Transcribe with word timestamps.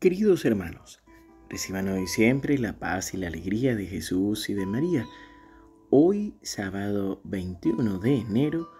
Queridos 0.00 0.44
hermanos, 0.44 1.02
reciban 1.48 1.88
hoy 1.88 2.06
siempre 2.06 2.56
la 2.56 2.78
paz 2.78 3.14
y 3.14 3.16
la 3.16 3.26
alegría 3.26 3.74
de 3.74 3.84
Jesús 3.84 4.48
y 4.48 4.54
de 4.54 4.64
María. 4.64 5.04
Hoy, 5.90 6.36
sábado 6.40 7.20
21 7.24 7.98
de 7.98 8.18
enero, 8.18 8.70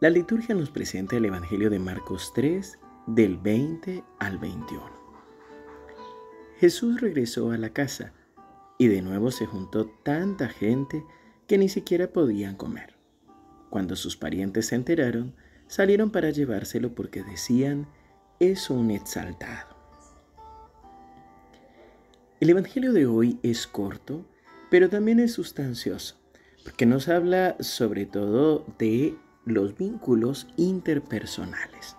la 0.00 0.10
liturgia 0.10 0.54
nos 0.54 0.70
presenta 0.70 1.16
el 1.16 1.24
Evangelio 1.24 1.70
de 1.70 1.80
Marcos 1.80 2.30
3, 2.36 2.78
del 3.08 3.36
20 3.38 4.04
al 4.20 4.38
21. 4.38 4.80
Jesús 6.60 7.00
regresó 7.00 7.50
a 7.50 7.58
la 7.58 7.70
casa 7.70 8.12
y 8.78 8.86
de 8.86 9.02
nuevo 9.02 9.32
se 9.32 9.46
juntó 9.46 9.88
tanta 10.04 10.48
gente 10.50 11.02
que 11.48 11.58
ni 11.58 11.68
siquiera 11.68 12.12
podían 12.12 12.54
comer. 12.54 12.94
Cuando 13.70 13.96
sus 13.96 14.16
parientes 14.16 14.66
se 14.66 14.76
enteraron, 14.76 15.34
salieron 15.66 16.12
para 16.12 16.30
llevárselo 16.30 16.94
porque 16.94 17.24
decían, 17.24 17.88
es 18.38 18.70
un 18.70 18.92
exaltado. 18.92 19.69
El 22.40 22.48
Evangelio 22.48 22.94
de 22.94 23.04
hoy 23.04 23.38
es 23.42 23.66
corto, 23.66 24.24
pero 24.70 24.88
también 24.88 25.20
es 25.20 25.34
sustancioso, 25.34 26.16
porque 26.64 26.86
nos 26.86 27.06
habla 27.08 27.54
sobre 27.60 28.06
todo 28.06 28.64
de 28.78 29.14
los 29.44 29.76
vínculos 29.76 30.46
interpersonales. 30.56 31.98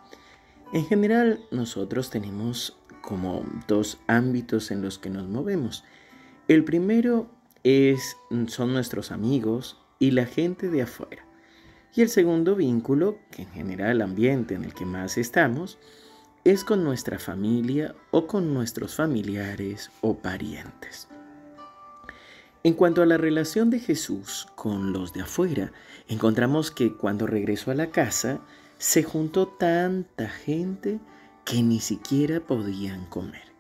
En 0.74 0.84
general, 0.86 1.42
nosotros 1.52 2.10
tenemos 2.10 2.76
como 3.04 3.46
dos 3.68 4.00
ámbitos 4.08 4.72
en 4.72 4.82
los 4.82 4.98
que 4.98 5.12
nos 5.12 5.28
movemos. 5.28 5.84
El 6.48 6.64
primero 6.64 7.30
es, 7.64 8.18
son 8.48 8.74
nuestros 8.74 9.12
amigos 9.12 9.80
y 10.00 10.10
la 10.10 10.26
gente 10.26 10.70
de 10.70 10.82
afuera. 10.82 11.24
Y 11.94 12.02
el 12.02 12.10
segundo 12.10 12.56
vínculo, 12.56 13.20
que 13.30 13.44
en 13.44 13.52
general 13.52 13.98
el 13.98 14.02
ambiente 14.02 14.56
en 14.56 14.64
el 14.64 14.74
que 14.74 14.86
más 14.86 15.20
estamos, 15.20 15.78
es 16.44 16.64
con 16.64 16.84
nuestra 16.84 17.20
familia 17.20 17.96
o 18.10 18.26
con 18.26 18.54
nuestros 18.54 18.96
familiares 18.96 19.92
o 20.02 20.18
parientes. 20.18 21.08
En 22.64 22.74
cuanto 22.74 23.02
a 23.02 23.06
la 23.06 23.18
relación 23.18 23.70
de 23.70 23.80
Jesús 23.80 24.48
con 24.56 24.94
los 24.94 25.14
de 25.14 25.22
afuera, 25.22 25.72
encontramos 26.08 26.72
que 26.72 26.94
cuando 26.96 27.28
regresó 27.28 27.72
a 27.72 27.76
la 27.76 27.90
casa, 27.90 28.42
se 28.78 29.04
juntó 29.04 29.48
tanta 29.48 30.30
gente 30.30 31.00
que 31.46 31.64
ni 31.64 31.80
siquiera 31.80 32.40
podían 32.40 33.06
comer. 33.06 33.52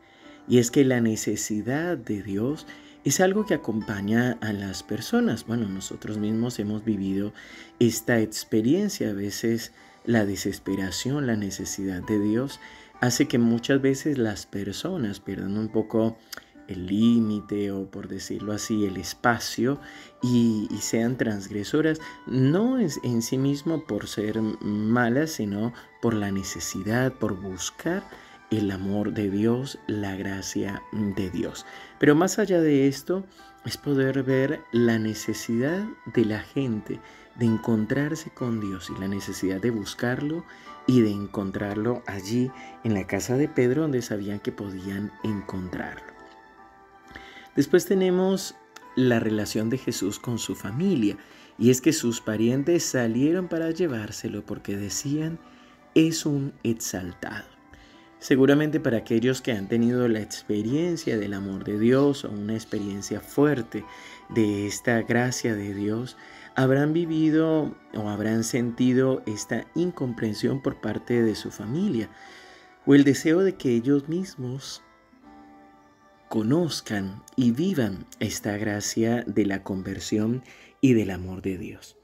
Y 0.48 0.58
es 0.58 0.72
que 0.72 0.84
la 0.84 1.02
necesidad 1.02 1.98
de 1.98 2.22
Dios 2.22 2.68
es 3.04 3.20
algo 3.20 3.46
que 3.46 3.54
acompaña 3.56 4.38
a 4.42 4.54
las 4.54 4.84
personas. 4.84 5.46
Bueno, 5.46 5.68
nosotros 5.68 6.18
mismos 6.18 6.60
hemos 6.60 6.84
vivido 6.84 7.34
esta 7.80 8.20
experiencia 8.20 9.10
a 9.10 9.14
veces 9.14 9.72
la 10.06 10.26
desesperación, 10.26 11.28
la 11.28 11.36
necesidad 11.36 12.02
de 12.04 12.20
Dios, 12.20 12.60
hace 13.00 13.28
que 13.28 13.40
muchas 13.40 13.82
veces 13.82 14.18
las 14.18 14.46
personas 14.46 15.20
pierdan 15.20 15.58
un 15.58 15.70
poco 15.70 16.18
el 16.68 16.88
límite 16.88 17.72
o 17.72 17.90
por 17.90 18.08
decirlo 18.08 18.54
así 18.54 18.86
el 18.86 18.98
espacio 18.98 19.80
y, 20.22 20.68
sean 20.80 21.18
transgresoras 21.18 22.00
no 22.26 22.80
es 22.80 23.00
en 23.04 23.22
sí 23.22 23.38
mismo 23.38 23.84
por 23.86 24.08
ser 24.08 24.42
malas 24.42 25.32
sino 25.32 25.74
por 26.02 26.14
la 26.14 26.32
necesidad 26.32 27.14
por 27.14 27.40
buscar 27.40 28.04
el 28.50 28.72
amor 28.72 29.14
de 29.14 29.30
Dios 29.30 29.80
la 29.88 30.16
gracia 30.16 30.82
de 30.92 31.30
Dios. 31.30 31.66
Pero 32.00 32.16
más 32.16 32.40
allá 32.40 32.60
de 32.62 32.88
esto 32.88 33.24
es 33.66 33.78
poder 33.78 34.24
ver 34.24 34.62
la 34.72 35.00
necesidad 35.00 35.86
de 36.14 36.26
la 36.26 36.40
gente 36.40 37.00
de 37.36 37.46
encontrarse 37.46 38.30
con 38.32 38.60
Dios 38.60 38.92
y 38.96 39.00
la 39.00 39.08
necesidad 39.08 39.62
de 39.62 39.72
buscarlo 39.72 40.46
y 40.88 41.02
de 41.02 41.12
encontrarlo 41.12 42.04
allí 42.08 42.52
en 42.84 42.94
la 42.94 43.08
casa 43.08 43.38
de 43.38 43.48
Pedro 43.48 43.84
donde 43.84 44.02
sabían 44.02 44.40
que 44.40 44.52
podían 44.52 45.12
encontrarlo. 45.24 46.12
Después 47.56 47.86
tenemos 47.86 48.56
la 48.96 49.20
relación 49.20 49.70
de 49.70 49.78
Jesús 49.78 50.20
con 50.20 50.38
su 50.38 50.56
familia 50.56 51.18
y 51.58 51.70
es 51.70 51.82
que 51.82 51.94
sus 51.94 52.22
parientes 52.22 52.84
salieron 52.84 53.48
para 53.48 53.72
llevárselo 53.72 54.46
porque 54.46 54.78
decían 54.78 55.40
es 55.96 56.26
un 56.26 56.54
exaltado. 56.64 57.46
Seguramente 58.20 58.80
para 58.80 58.98
aquellos 58.98 59.42
que 59.42 59.52
han 59.52 59.68
tenido 59.68 60.08
la 60.08 60.22
experiencia 60.22 61.18
del 61.18 61.34
amor 61.34 61.64
de 61.64 61.80
Dios 61.80 62.24
o 62.24 62.30
una 62.30 62.54
experiencia 62.54 63.20
fuerte 63.20 63.84
de 64.30 64.68
esta 64.68 65.02
gracia 65.02 65.56
de 65.56 65.74
Dios, 65.74 66.18
habrán 66.56 66.94
vivido 66.94 67.76
o 67.94 68.10
habrán 68.10 68.44
sentido 68.44 69.22
esta 69.26 69.66
incomprensión 69.76 70.62
por 70.62 70.82
parte 70.82 71.22
de 71.22 71.36
su 71.36 71.52
familia 71.52 72.10
o 72.86 72.96
el 72.96 73.04
deseo 73.04 73.40
de 73.42 73.56
que 73.56 73.76
ellos 73.76 74.10
mismos 74.10 74.82
conozcan 76.30 77.24
y 77.36 77.52
vivan 77.52 78.06
esta 78.20 78.58
gracia 78.58 79.24
de 79.28 79.46
la 79.46 79.64
conversión 79.64 80.44
y 80.80 80.94
del 80.94 81.12
amor 81.12 81.42
de 81.42 81.58
Dios. 81.58 81.98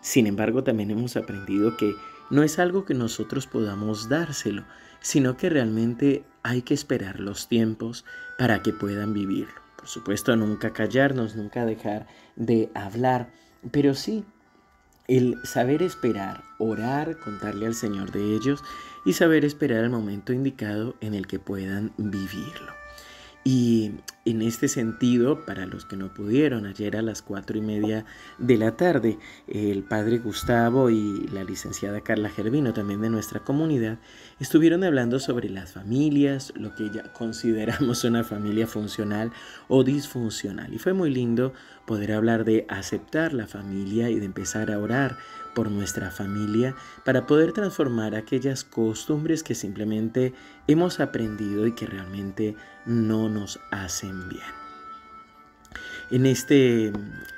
Sin 0.00 0.26
embargo, 0.26 0.64
también 0.64 0.90
hemos 0.90 1.16
aprendido 1.16 1.76
que 1.76 1.94
no 2.30 2.42
es 2.42 2.58
algo 2.58 2.84
que 2.84 2.94
nosotros 2.94 3.46
podamos 3.46 4.08
dárselo, 4.08 4.64
sino 5.00 5.36
que 5.36 5.50
realmente 5.50 6.24
hay 6.42 6.62
que 6.62 6.74
esperar 6.74 7.20
los 7.20 7.48
tiempos 7.48 8.04
para 8.38 8.62
que 8.62 8.72
puedan 8.72 9.12
vivirlo. 9.12 9.60
Por 9.76 9.88
supuesto, 9.88 10.36
nunca 10.36 10.72
callarnos, 10.72 11.36
nunca 11.36 11.64
dejar 11.64 12.06
de 12.36 12.70
hablar, 12.74 13.30
pero 13.70 13.94
sí 13.94 14.24
el 15.08 15.36
saber 15.44 15.82
esperar, 15.82 16.44
orar, 16.58 17.18
contarle 17.18 17.66
al 17.66 17.74
Señor 17.74 18.12
de 18.12 18.34
ellos 18.34 18.62
y 19.04 19.14
saber 19.14 19.44
esperar 19.44 19.84
el 19.84 19.90
momento 19.90 20.32
indicado 20.32 20.94
en 21.00 21.14
el 21.14 21.26
que 21.26 21.40
puedan 21.40 21.92
vivirlo. 21.96 22.72
Y 23.42 23.92
en 24.24 24.42
este 24.42 24.68
sentido, 24.68 25.46
para 25.46 25.66
los 25.66 25.86
que 25.86 25.96
no 25.96 26.12
pudieron, 26.12 26.66
ayer 26.66 26.96
a 26.96 27.02
las 27.02 27.22
cuatro 27.22 27.56
y 27.56 27.62
media 27.62 28.04
de 28.38 28.58
la 28.58 28.76
tarde, 28.76 29.18
el 29.48 29.82
padre 29.82 30.18
Gustavo 30.18 30.90
y 30.90 31.26
la 31.32 31.42
licenciada 31.42 32.02
Carla 32.02 32.28
Gervino, 32.28 32.74
también 32.74 33.00
de 33.00 33.08
nuestra 33.08 33.40
comunidad, 33.40 33.98
estuvieron 34.38 34.84
hablando 34.84 35.20
sobre 35.20 35.48
las 35.48 35.72
familias, 35.72 36.52
lo 36.54 36.74
que 36.74 36.90
ya 36.90 37.02
consideramos 37.14 38.04
una 38.04 38.22
familia 38.22 38.66
funcional 38.66 39.32
o 39.68 39.84
disfuncional. 39.84 40.74
Y 40.74 40.78
fue 40.78 40.92
muy 40.92 41.10
lindo 41.10 41.54
poder 41.86 42.12
hablar 42.12 42.44
de 42.44 42.66
aceptar 42.68 43.32
la 43.32 43.46
familia 43.46 44.10
y 44.10 44.18
de 44.20 44.26
empezar 44.26 44.70
a 44.70 44.78
orar 44.78 45.16
por 45.54 45.70
nuestra 45.70 46.10
familia 46.10 46.74
para 47.04 47.26
poder 47.26 47.52
transformar 47.52 48.14
aquellas 48.14 48.64
costumbres 48.64 49.42
que 49.42 49.54
simplemente 49.54 50.32
hemos 50.66 51.00
aprendido 51.00 51.66
y 51.66 51.72
que 51.72 51.86
realmente 51.86 52.54
no 52.86 53.28
nos 53.28 53.58
hacen 53.70 54.09
bien. 54.28 54.60
En 56.10 56.26
este 56.26 56.92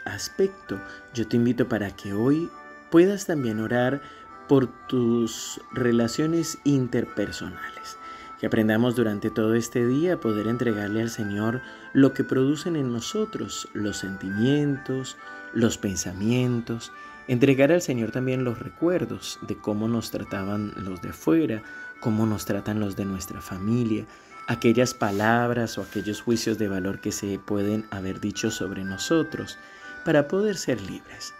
aspecto, 0.05 0.81
yo 1.13 1.29
te 1.29 1.37
invito 1.37 1.69
para 1.69 1.91
que 1.95 2.15
hoy 2.15 2.51
puedas 2.91 3.27
también 3.27 3.61
orar 3.61 4.01
por 4.49 4.69
tus 4.87 5.61
relaciones 5.73 6.59
interpersonales. 6.65 7.99
Que 8.41 8.47
aprendamos 8.47 8.97
durante 8.97 9.31
todo 9.31 9.55
este 9.55 9.87
día 9.87 10.15
a 10.15 10.21
poder 10.21 10.49
entregarle 10.49 11.03
al 11.03 11.11
Señor 11.11 11.63
lo 11.93 12.13
que 12.13 12.25
producen 12.25 12.77
en 12.77 12.93
nosotros 12.93 13.69
los 13.73 13.99
sentimientos, 13.99 15.17
los 15.53 15.79
pensamientos, 15.79 16.93
entregar 17.29 17.73
al 17.73 17.83
Señor 17.83 18.11
también 18.11 18.43
los 18.43 18.59
recuerdos 18.59 19.39
de 19.43 19.57
cómo 19.57 19.87
nos 19.87 20.11
trataban 20.11 20.73
los 20.77 21.01
de 21.03 21.13
fuera, 21.13 21.63
cómo 22.01 22.27
nos 22.27 22.45
tratan 22.45 22.81
los 22.81 22.97
de 22.97 23.05
nuestra 23.05 23.41
familia, 23.41 24.07
aquellas 24.47 24.95
palabras 24.95 25.79
o 25.79 25.83
aquellos 25.83 26.21
juicios 26.21 26.59
de 26.59 26.69
valor 26.69 27.01
que 27.01 27.13
se 27.13 27.39
pueden 27.39 27.87
haber 27.91 28.21
dicho 28.21 28.51
sobre 28.51 28.85
nosotros, 28.85 29.59
para 30.05 30.29
poder 30.29 30.57
ser 30.57 30.81
libres, 30.81 31.35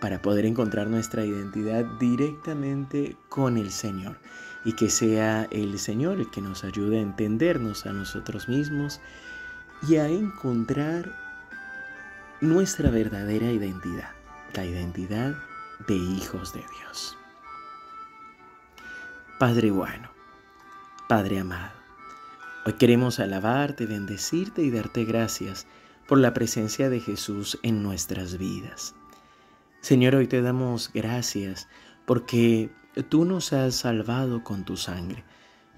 para 0.00 0.22
poder 0.22 0.46
encontrar 0.46 0.86
nuestra 0.88 1.24
identidad 1.24 1.84
directamente 1.98 3.16
con 3.28 3.56
el 3.56 3.70
Señor 3.70 4.18
y 4.64 4.72
que 4.72 4.88
sea 4.88 5.46
el 5.50 5.78
Señor 5.78 6.20
el 6.20 6.30
que 6.30 6.40
nos 6.40 6.64
ayude 6.64 6.98
a 6.98 7.02
entendernos 7.02 7.86
a 7.86 7.92
nosotros 7.92 8.48
mismos 8.48 9.00
y 9.86 9.96
a 9.96 10.08
encontrar 10.08 11.12
nuestra 12.40 12.90
verdadera 12.90 13.50
identidad, 13.50 14.10
la 14.54 14.64
identidad 14.64 15.34
de 15.86 15.94
hijos 15.94 16.52
de 16.52 16.60
Dios. 16.78 17.16
Padre 19.38 19.70
bueno, 19.70 20.10
Padre 21.08 21.40
amado, 21.40 21.83
Hoy 22.66 22.72
queremos 22.74 23.20
alabarte, 23.20 23.84
bendecirte 23.84 24.62
y 24.62 24.70
darte 24.70 25.04
gracias 25.04 25.66
por 26.08 26.18
la 26.18 26.32
presencia 26.32 26.88
de 26.88 26.98
Jesús 26.98 27.58
en 27.62 27.82
nuestras 27.82 28.38
vidas. 28.38 28.94
Señor, 29.82 30.14
hoy 30.14 30.28
te 30.28 30.40
damos 30.40 30.90
gracias 30.94 31.68
porque 32.06 32.70
tú 33.10 33.26
nos 33.26 33.52
has 33.52 33.74
salvado 33.74 34.42
con 34.42 34.64
tu 34.64 34.78
sangre, 34.78 35.24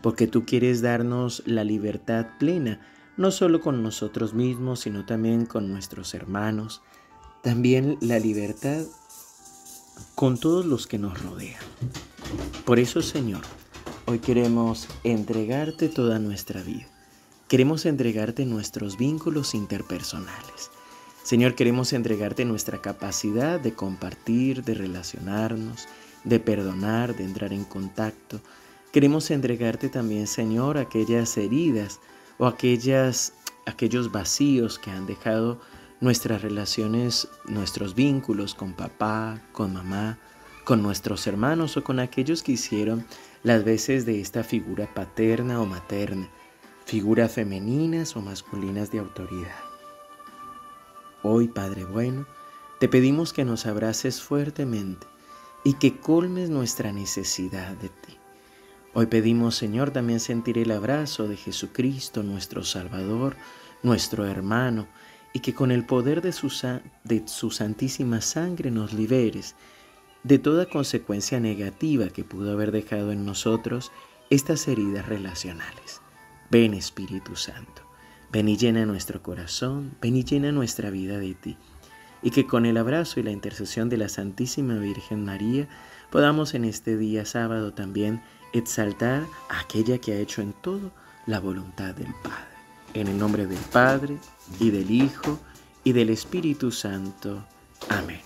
porque 0.00 0.29
tú 0.29 0.47
quieres 0.47 0.81
darnos 0.81 1.43
la 1.44 1.65
libertad 1.65 2.29
plena, 2.38 2.79
no 3.17 3.33
solo 3.33 3.61
con 3.61 3.83
nosotros 3.83 4.33
mismos, 4.33 4.79
sino 4.79 5.05
también 5.05 5.44
con 5.44 5.69
nuestros 5.69 6.15
hermanos, 6.15 6.83
también 7.43 7.99
la 8.00 8.21
libertad 8.21 8.85
con 10.15 10.38
todos 10.38 10.65
los 10.65 10.87
que 10.87 10.99
nos 10.99 11.21
rodean. 11.21 11.61
Por 12.65 12.79
eso, 12.79 13.03
Señor, 13.03 13.43
Hoy 14.08 14.20
queremos 14.20 14.87
entregarte 15.03 15.88
toda 15.88 16.20
nuestra 16.20 16.62
vida. 16.62 16.87
queremos 17.49 17.87
entregarte 17.87 18.47
nuestros 18.47 18.97
vínculos 18.97 19.53
interpersonales. 19.53 20.70
Señor, 21.25 21.56
queremos 21.56 21.93
entregarte 21.93 22.44
nuestra 22.44 22.81
capacidad 22.81 23.58
de 23.58 23.75
compartir, 23.75 24.62
de 24.62 24.75
relacionarnos, 24.75 25.88
de 26.23 26.38
perdonar, 26.38 27.17
de 27.17 27.25
entrar 27.25 27.53
en 27.53 27.64
contacto. 27.64 28.41
Queremos 28.93 29.32
entregarte 29.32 29.88
también, 29.88 30.29
Señor, 30.29 30.79
aquellas 30.79 31.37
heridas 31.37 31.99
o 32.38 32.47
aquellas, 32.47 33.32
aquellos 33.67 34.12
vacíos 34.12 34.79
que 34.79 34.93
han 34.93 35.06
dejado 35.06 35.61
nuestras 36.00 36.43
relaciones, 36.43 37.26
nuestros 37.47 37.97
vínculos 37.97 38.55
con 38.55 38.73
papá, 38.73 39.43
con 39.50 39.73
mamá, 39.73 40.17
con 40.64 40.82
nuestros 40.82 41.26
hermanos 41.29 41.76
o 41.76 41.85
con 41.85 42.00
aquellos 42.00 42.43
que 42.43 42.52
hicieron 42.52 43.05
las 43.46 43.62
veces 43.62 44.04
de 44.06 44.20
esta 44.20 44.43
figura 44.43 44.93
paterna 44.93 45.60
o 45.62 45.66
materna, 45.66 46.28
figuras 46.84 47.31
femeninas 47.31 48.16
o 48.16 48.20
masculinas 48.20 48.90
de 48.90 48.98
autoridad. 48.98 49.60
Hoy, 51.22 51.46
Padre 51.46 51.84
bueno, 51.84 52.26
te 52.81 52.88
pedimos 52.88 53.32
que 53.32 53.44
nos 53.44 53.66
abraces 53.66 54.20
fuertemente 54.20 55.06
y 55.62 55.75
que 55.75 55.96
colmes 55.96 56.50
nuestra 56.50 56.90
necesidad 56.90 57.76
de 57.76 57.88
ti. 57.88 58.19
Hoy 58.94 59.06
pedimos, 59.06 59.54
Señor, 59.54 59.92
también 59.92 60.19
sentir 60.19 60.58
el 60.58 60.72
abrazo 60.72 61.28
de 61.28 61.37
Jesucristo, 61.37 62.25
nuestro 62.25 62.64
Salvador, 62.64 63.37
nuestro 63.84 64.26
hermano, 64.26 64.88
y 65.32 65.38
que 65.38 65.54
con 65.54 65.70
el 65.70 65.87
poder 65.87 66.20
de 66.20 66.32
su, 66.32 66.50
de 67.04 67.22
su 67.28 67.52
santísima 67.52 68.22
sangre 68.22 68.72
nos 68.72 68.92
liberes 68.92 69.54
de 70.22 70.38
toda 70.38 70.66
consecuencia 70.66 71.40
negativa 71.40 72.08
que 72.08 72.24
pudo 72.24 72.52
haber 72.52 72.72
dejado 72.72 73.12
en 73.12 73.24
nosotros 73.24 73.92
estas 74.30 74.66
heridas 74.68 75.06
relacionales. 75.06 76.00
Ven 76.50 76.74
Espíritu 76.74 77.36
Santo, 77.36 77.82
ven 78.32 78.48
y 78.48 78.56
llena 78.56 78.86
nuestro 78.86 79.22
corazón, 79.22 79.96
ven 80.00 80.16
y 80.16 80.24
llena 80.24 80.52
nuestra 80.52 80.90
vida 80.90 81.18
de 81.18 81.34
ti, 81.34 81.56
y 82.22 82.30
que 82.30 82.46
con 82.46 82.66
el 82.66 82.76
abrazo 82.76 83.20
y 83.20 83.22
la 83.22 83.30
intercesión 83.30 83.88
de 83.88 83.98
la 83.98 84.08
Santísima 84.08 84.74
Virgen 84.74 85.24
María 85.24 85.68
podamos 86.10 86.54
en 86.54 86.64
este 86.64 86.96
día 86.96 87.24
sábado 87.24 87.72
también 87.72 88.22
exaltar 88.52 89.24
a 89.48 89.60
aquella 89.60 89.98
que 89.98 90.12
ha 90.12 90.18
hecho 90.18 90.42
en 90.42 90.52
todo 90.52 90.92
la 91.26 91.40
voluntad 91.40 91.94
del 91.94 92.12
Padre. 92.22 92.56
En 92.94 93.08
el 93.08 93.18
nombre 93.18 93.46
del 93.46 93.58
Padre, 93.72 94.16
y 94.58 94.70
del 94.70 94.90
Hijo, 94.90 95.38
y 95.84 95.92
del 95.92 96.10
Espíritu 96.10 96.70
Santo. 96.70 97.44
Amén. 97.88 98.25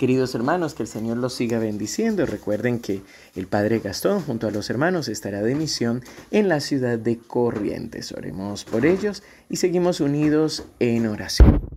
Queridos 0.00 0.34
hermanos, 0.34 0.72
que 0.72 0.82
el 0.82 0.88
Señor 0.88 1.18
los 1.18 1.34
siga 1.34 1.58
bendiciendo. 1.58 2.24
Recuerden 2.24 2.78
que 2.78 3.02
el 3.36 3.46
Padre 3.46 3.80
Gastón 3.80 4.22
junto 4.22 4.46
a 4.46 4.50
los 4.50 4.70
hermanos 4.70 5.08
estará 5.08 5.42
de 5.42 5.54
misión 5.54 6.02
en 6.30 6.48
la 6.48 6.60
ciudad 6.60 6.98
de 6.98 7.18
Corrientes. 7.18 8.10
Oremos 8.12 8.64
por 8.64 8.86
ellos 8.86 9.22
y 9.50 9.56
seguimos 9.56 10.00
unidos 10.00 10.64
en 10.78 11.06
oración. 11.06 11.69